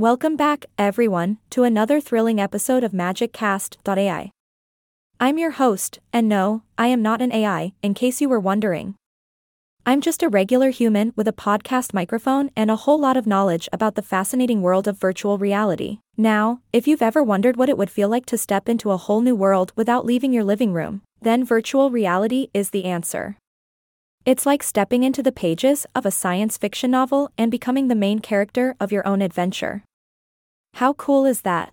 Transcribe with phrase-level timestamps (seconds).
[0.00, 4.30] Welcome back, everyone, to another thrilling episode of MagicCast.ai.
[5.20, 8.94] I'm your host, and no, I am not an AI, in case you were wondering.
[9.84, 13.68] I'm just a regular human with a podcast microphone and a whole lot of knowledge
[13.74, 15.98] about the fascinating world of virtual reality.
[16.16, 19.20] Now, if you've ever wondered what it would feel like to step into a whole
[19.20, 23.36] new world without leaving your living room, then virtual reality is the answer.
[24.24, 28.20] It's like stepping into the pages of a science fiction novel and becoming the main
[28.20, 29.84] character of your own adventure.
[30.74, 31.72] How cool is that?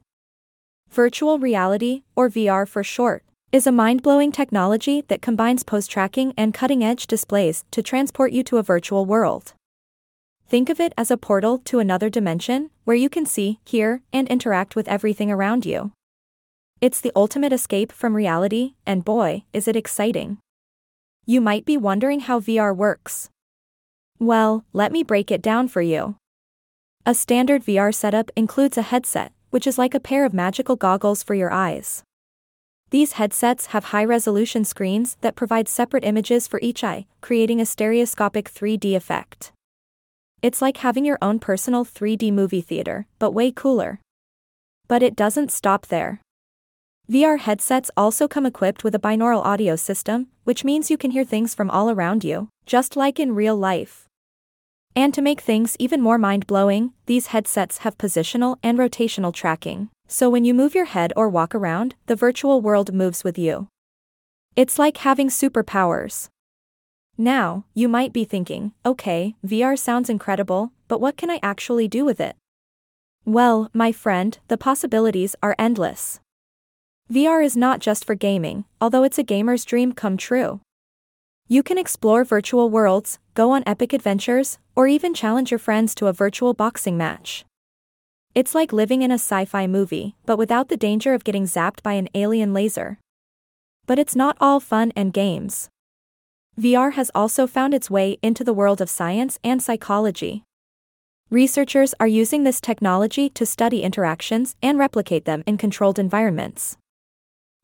[0.89, 6.33] Virtual reality, or VR for short, is a mind blowing technology that combines pose tracking
[6.37, 9.53] and cutting edge displays to transport you to a virtual world.
[10.49, 14.27] Think of it as a portal to another dimension where you can see, hear, and
[14.27, 15.91] interact with everything around you.
[16.79, 20.37] It's the ultimate escape from reality, and boy, is it exciting!
[21.25, 23.29] You might be wondering how VR works.
[24.19, 26.15] Well, let me break it down for you.
[27.07, 31.23] A standard VR setup includes a headset, which is like a pair of magical goggles
[31.23, 32.03] for your eyes.
[32.89, 37.65] These headsets have high resolution screens that provide separate images for each eye, creating a
[37.65, 39.53] stereoscopic 3D effect.
[40.41, 44.01] It's like having your own personal 3D movie theater, but way cooler.
[44.89, 46.19] But it doesn't stop there.
[47.09, 51.23] VR headsets also come equipped with a binaural audio system, which means you can hear
[51.23, 54.06] things from all around you, just like in real life.
[54.97, 59.89] And to make things even more mind blowing, these headsets have positional and rotational tracking,
[60.07, 63.67] so when you move your head or walk around, the virtual world moves with you.
[64.55, 66.29] It's like having superpowers.
[67.15, 72.03] Now, you might be thinking, okay, VR sounds incredible, but what can I actually do
[72.03, 72.35] with it?
[73.23, 76.19] Well, my friend, the possibilities are endless.
[77.13, 80.59] VR is not just for gaming, although it's a gamer's dream come true.
[81.49, 86.07] You can explore virtual worlds, go on epic adventures, or even challenge your friends to
[86.07, 87.45] a virtual boxing match.
[88.35, 91.81] It's like living in a sci fi movie, but without the danger of getting zapped
[91.81, 92.99] by an alien laser.
[93.85, 95.69] But it's not all fun and games.
[96.59, 100.43] VR has also found its way into the world of science and psychology.
[101.29, 106.75] Researchers are using this technology to study interactions and replicate them in controlled environments.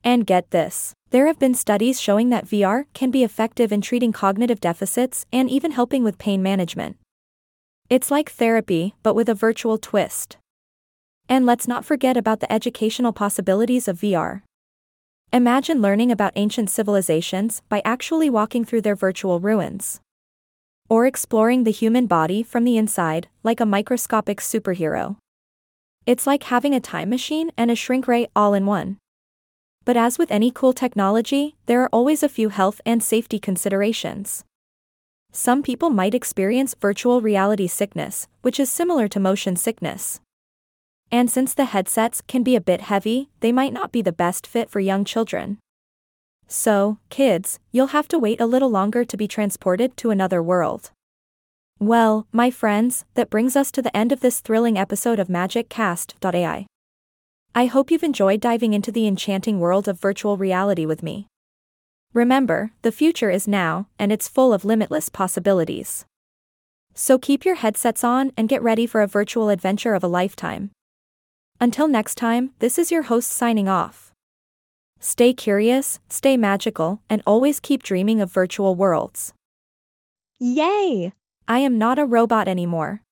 [0.05, 4.11] And get this there have been studies showing that VR can be effective in treating
[4.11, 6.97] cognitive deficits and even helping with pain management.
[7.87, 10.37] It's like therapy, but with a virtual twist.
[11.29, 14.41] And let's not forget about the educational possibilities of VR.
[15.31, 20.01] Imagine learning about ancient civilizations by actually walking through their virtual ruins.
[20.89, 25.17] Or exploring the human body from the inside, like a microscopic superhero.
[26.07, 28.97] It's like having a time machine and a shrink ray all in one.
[29.85, 34.45] But as with any cool technology, there are always a few health and safety considerations.
[35.31, 40.21] Some people might experience virtual reality sickness, which is similar to motion sickness.
[41.11, 44.47] And since the headsets can be a bit heavy, they might not be the best
[44.47, 45.57] fit for young children.
[46.47, 50.91] So, kids, you'll have to wait a little longer to be transported to another world.
[51.79, 56.67] Well, my friends, that brings us to the end of this thrilling episode of MagicCast.ai.
[57.55, 61.27] I hope you've enjoyed diving into the enchanting world of virtual reality with me.
[62.11, 66.05] Remember, the future is now, and it's full of limitless possibilities.
[66.95, 70.71] So keep your headsets on and get ready for a virtual adventure of a lifetime.
[71.61, 74.11] Until next time, this is your host signing off.
[74.99, 79.31] Stay curious, stay magical, and always keep dreaming of virtual worlds.
[80.39, 81.13] Yay!
[81.47, 83.03] I am not a robot anymore.